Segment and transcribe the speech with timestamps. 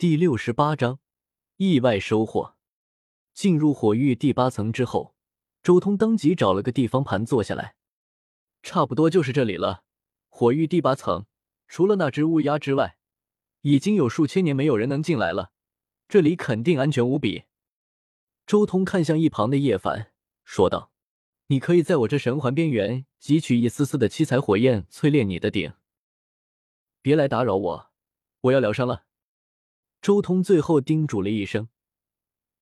[0.00, 0.98] 第六十八章
[1.58, 2.56] 意外收获。
[3.34, 5.14] 进入火域第八层之后，
[5.62, 7.74] 周通当即找了个地方盘坐下来。
[8.62, 9.84] 差不多就是这里了。
[10.30, 11.26] 火域第八层，
[11.68, 12.96] 除了那只乌鸦之外，
[13.60, 15.52] 已经有数千年没有人能进来了。
[16.08, 17.42] 这里肯定安全无比。
[18.46, 20.12] 周通看向一旁的叶凡，
[20.44, 20.92] 说道
[21.48, 25.74] ：“你可以在我这神环边缘汲取一丝丝的七彩火焰，淬炼你的鼎。
[27.02, 27.90] 别来打扰我，
[28.40, 29.04] 我要疗伤了。”
[30.02, 31.68] 周通最后叮嘱了一声，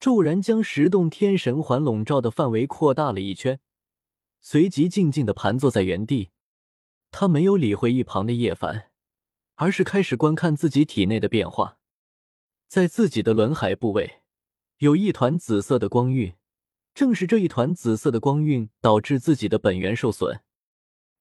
[0.00, 3.60] 骤然将十洞天神环笼罩的范围扩大了一圈，
[4.40, 6.30] 随即静静的盘坐在原地。
[7.10, 8.90] 他没有理会一旁的叶凡，
[9.54, 11.78] 而是开始观看自己体内的变化，
[12.66, 14.20] 在自己的轮海部位。
[14.78, 16.34] 有一团紫色的光晕，
[16.92, 20.40] 正是这一团紫色的光晕导致自己的本源受损。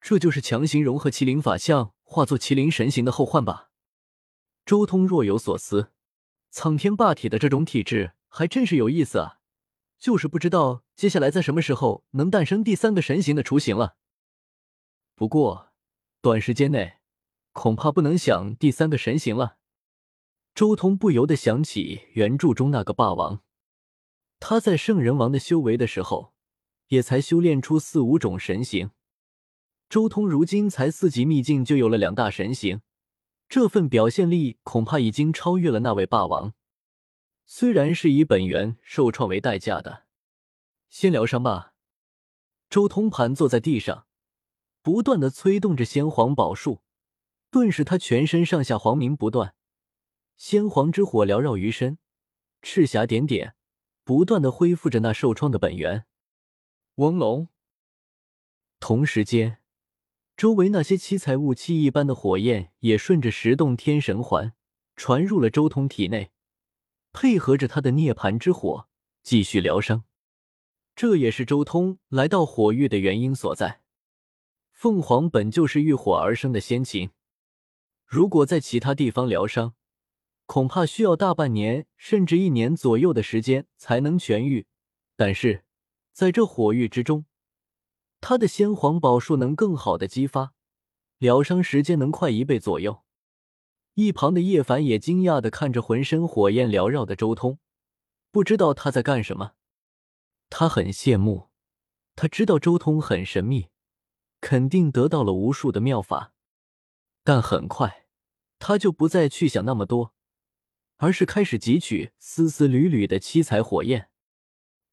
[0.00, 3.70] 这就是强行融合麒麟法相，化作麒麟神形的后患吧？
[4.66, 5.92] 周通若有所思，
[6.50, 9.38] 苍天霸体的这种体质还真是有意思啊！
[9.98, 13.96] 就是不知道接下来在什么时候能诞生第三个神形的雏形了。
[15.14, 15.72] 不过，
[16.20, 16.98] 短时间内
[17.52, 19.58] 恐怕不能想第三个神形了。
[20.54, 23.42] 周通不由得想起原著中那个霸王，
[24.40, 26.32] 他在圣人王的修为的时候，
[26.88, 28.90] 也才修炼出四五种神形。
[29.88, 32.80] 周通如今才四级秘境就有了两大神形，
[33.48, 36.52] 这份表现力恐怕已经超越了那位霸王。
[37.46, 40.04] 虽然是以本源受创为代价的，
[40.90, 41.72] 先疗伤吧。
[42.68, 44.06] 周通盘坐在地上，
[44.82, 46.82] 不断的催动着先皇宝术，
[47.50, 49.54] 顿时他全身上下黄明不断。
[50.36, 51.98] 先皇之火缭绕于身，
[52.60, 53.54] 赤霞点点，
[54.04, 56.04] 不断的恢复着那受创的本源。
[56.96, 57.48] 翁龙。
[58.78, 59.62] 同时间，
[60.38, 64.54] 周围那些七彩雾气一般的火焰也顺着十洞天神环
[64.94, 66.30] 传入了周通体内，
[67.12, 68.86] 配合着他的涅槃之火，
[69.24, 70.04] 继续疗伤。
[70.94, 73.80] 这也是周通来到火域的原因所在。
[74.70, 77.10] 凤凰本就是遇火而生的仙禽，
[78.06, 79.74] 如果在其他地方疗伤，
[80.46, 84.68] 恐怕需要大半年甚至一年左右的时间才能痊愈，
[85.16, 85.64] 但是
[86.12, 87.24] 在这火域之中，
[88.20, 90.52] 他的先皇宝术能更好的激发，
[91.18, 93.02] 疗伤时间能快一倍左右。
[93.94, 97.58] 一旁的叶凡也惊讶的看着浑身火焰缭绕的周通，
[98.30, 99.52] 不知道他在干什么。
[100.50, 101.48] 他很羡慕，
[102.14, 103.68] 他知道周通很神秘，
[104.40, 106.32] 肯定得到了无数的妙法，
[107.24, 108.06] 但很快
[108.58, 110.14] 他就不再去想那么多。
[111.00, 114.10] 而是开始汲取丝丝缕缕的七彩火焰，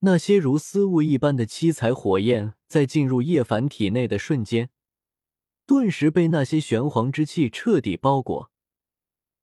[0.00, 4.70] 那些如丝雾一般的七彩火焰，在进入叶凡体内的瞬间，
[5.66, 8.50] 顿时被那些玄黄之气彻底包裹。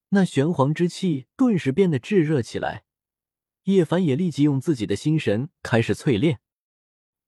[0.09, 2.85] 那玄黄之气顿时变得炙热起来，
[3.63, 6.39] 叶凡也立即用自己的心神开始淬炼。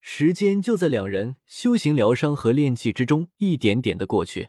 [0.00, 4.48] 时间就在两人修行疗伤和炼气之中一点点的过去，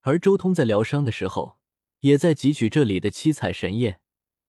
[0.00, 1.58] 而周通在疗伤的时候。
[2.00, 4.00] 也在汲取这里的七彩神焰，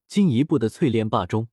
[0.08, 1.50] 进一步的淬炼霸中。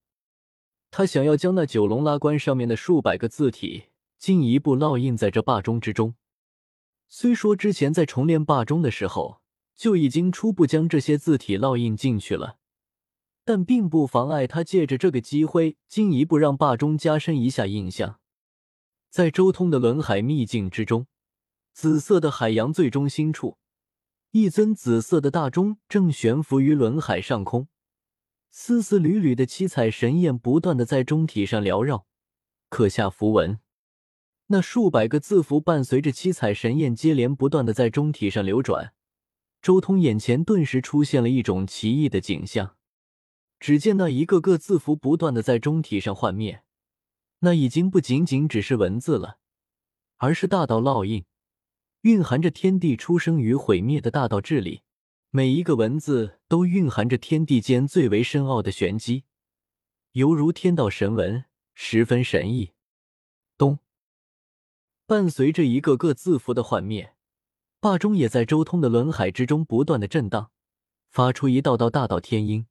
[0.90, 3.84] 他想要将那九龙拉棺上面的数百个字体
[4.18, 6.14] 进一步烙印在这霸钟之中。
[7.08, 9.40] 虽说之前在重炼霸钟的时候
[9.74, 12.56] 就已经初步将这些字体烙印进去了，
[13.44, 18.20] 但并不妨碍他借着这个机会进一步让霸钟加深一下印象。
[19.08, 21.06] 在周通的轮海秘境之中，
[21.72, 23.56] 紫色的海洋最中心处。
[24.32, 27.66] 一尊紫色的大钟正悬浮于轮海上空，
[28.50, 32.06] 丝丝缕缕的七彩神焰不断的在钟体上缭绕，
[32.68, 33.60] 刻下符文。
[34.48, 38.92] 那数百个字符伴随着七彩神焰接连不断的在钟体上流转，
[39.62, 42.76] 周通眼前顿时出现了一种奇异的景象。
[43.60, 46.64] 只见那一个个字符不断的在钟体上幻灭，
[47.40, 49.38] 那已经不仅仅只是文字了，
[50.16, 51.24] 而是大道烙印。
[52.00, 54.82] 蕴含着天地出生与毁灭的大道治理，
[55.32, 59.22] 每一个文字都蕴含着天地间最为深奥的玄机，
[60.10, 62.72] 犹如天道神文，十分神异。
[63.56, 63.78] 咚！
[65.06, 67.14] 伴随着一个个字符的幻灭，
[67.78, 70.50] 霸中也在周通的轮海之中不断的震荡，
[71.08, 72.66] 发出一道道大道天音。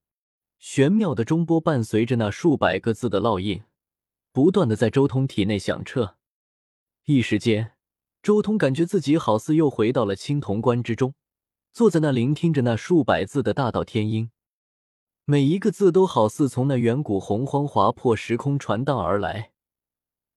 [0.57, 3.63] 玄妙的中波伴随着那数百个字的烙印，
[4.33, 6.17] 不断的在周通体内响彻。
[7.05, 7.71] 一时间。
[8.21, 11.13] 周通感觉自己好似又回到了青铜关之中，
[11.71, 14.31] 坐在那聆听着那数百字的大道天音，
[15.25, 19.51] 每一个字都好似从那远古洪荒划破时空传荡而来，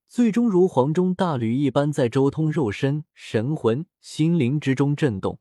[0.09, 5.39] 最终如黄钟大吕一般在周通肉身、神魂、心灵之中震动。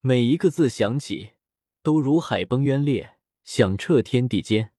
[0.00, 1.32] 每一个字响起，
[1.82, 4.72] 都如海崩渊裂，响彻天地间。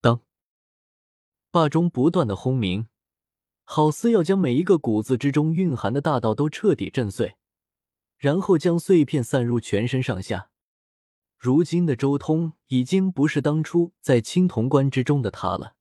[0.00, 0.20] 当，
[1.50, 2.86] 坝中不断的轰鸣，
[3.64, 7.36] 好似要将每一个骨子之中蕴含的大道都彻底震碎，
[8.24, 10.48] 然后将碎片散入全身上下。
[11.36, 15.74] 如今的周通已经不是当初在青铜关之中的他了，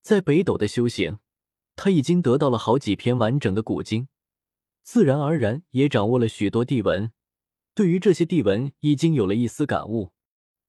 [0.00, 1.18] 在北斗的修行，
[1.74, 4.06] 他已经得到了好几篇完整的古经，
[4.84, 7.10] 自然而然也掌握了许多地文，
[7.74, 10.12] 对于这些地文已经有了一丝感悟。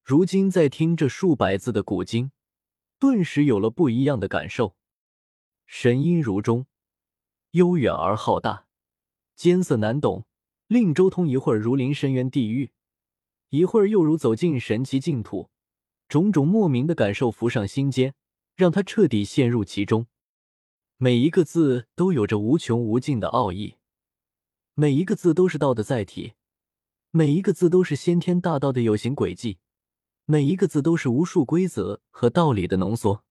[0.04, 2.32] 如今在听这数百字的古经，
[2.98, 4.76] 顿时有了不一样的感受，
[5.68, 6.66] 神音如钟，
[7.52, 8.66] 悠远而浩大，
[9.36, 10.26] 艰涩难懂，
[10.70, 12.70] 令周通一会儿如临深渊地狱。
[13.50, 15.50] 一会儿又如走进神奇净土，
[16.08, 18.14] 种种莫名的感受浮上心间，
[18.56, 20.06] 让他彻底陷入其中。
[20.98, 23.78] 每一个字都有着无穷无尽的奥义，
[24.76, 26.34] 每一个字都是道的载体，
[27.10, 29.58] 每一个字都是先天大道的有形轨迹，
[30.26, 33.24] 每一个字都是无数规则和道理的浓缩。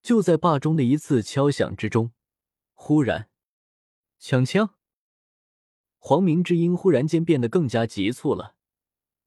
[0.00, 2.12] 就在坝中的一次敲响之中，
[2.72, 3.28] 忽然，
[4.18, 4.75] 抢枪，
[6.08, 8.54] 黄明之音忽然间变得更加急促了。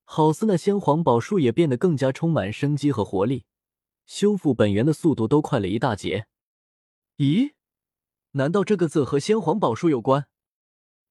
[0.05, 3.43] 好似那先皇宝术也变得更加充满生机和活力，
[4.05, 6.27] 修复本源的速度都快了一大截。
[7.17, 7.51] 咦？
[8.31, 10.27] 难道这个字和先皇宝术有关？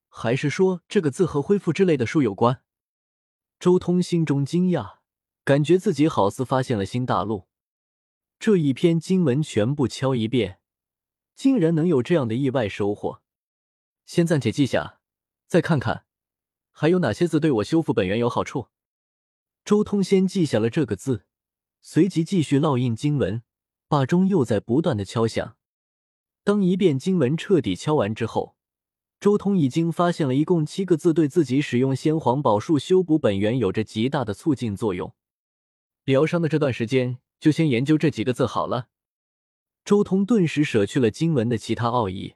[0.09, 2.63] 还是说这个字和恢复之类的术有关？
[3.61, 5.01] 周通心中惊讶，
[5.45, 7.47] 感觉自己好似发现了新大陆。
[8.39, 10.61] 这一篇经文全部敲一遍，
[11.35, 13.21] 竟然能有这样的意外收获。
[14.07, 14.98] 先暂且记下，
[15.49, 16.05] 再看看
[16.71, 18.69] 还有哪些字对我修复本源有好处。
[19.65, 21.25] 周通先记下了这个字，
[21.81, 23.43] 随即继续烙印经文。
[23.89, 25.57] 坝中又在不断的敲响。
[26.45, 28.55] 当一遍经文彻底敲完之后，
[29.19, 35.15] 周通已经发现了一共七个字对自己使用先皇宝术修补本源有着极大的促进作用。
[36.05, 38.89] 疗伤的这段时间，就先研究这几个字好了。
[39.85, 42.35] 周通顿时舍去了经文的其他奥义，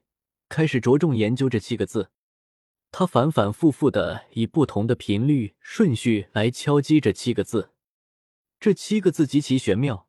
[0.49, 2.11] 开始着重研究这七个字。
[2.95, 7.71] 他反反复复的以不同的频率顺序来敲击这七个字，
[8.61, 10.07] 这七个字极其玄妙，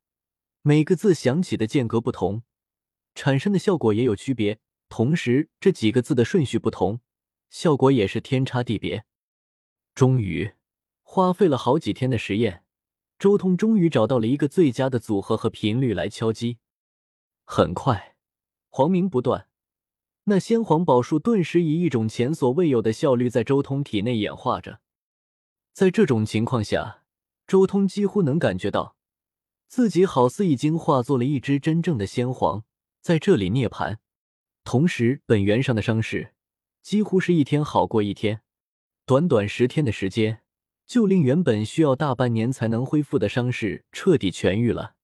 [0.62, 2.44] 每个字响起的间隔不同，
[3.16, 4.60] 产生的效果也有区别。
[4.90, 7.00] 同时，这几个字的顺序不同，
[7.50, 9.06] 效果也是天差地别。
[9.96, 10.52] 终于，
[11.04, 12.66] 花费了好几天的实验，
[13.18, 16.58] 周通终于找到了一个最佳的组合和频率来敲击。
[17.46, 18.18] 很快，
[18.68, 19.48] 黄鸣不断。
[20.26, 24.80] 那先皇宝术顿时以一种前所未有的效率在周通体内演化着，
[25.74, 27.04] 在这种情况下，
[27.46, 28.96] 周通几乎能感觉到
[29.68, 32.64] 自己好似已经化作了一只真正的先皇，
[33.02, 33.98] 在这里涅槃。
[34.64, 36.34] 同时，本源上的伤势
[36.82, 38.44] 几乎是一天好过一天，
[39.06, 40.40] 短短十天的时间，
[40.86, 44.96] 就令原本需要大半年才能恢复的伤势彻底痊愈了。